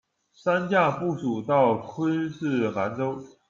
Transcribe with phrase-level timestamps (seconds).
[0.33, 3.23] 三架部署到昆士兰州。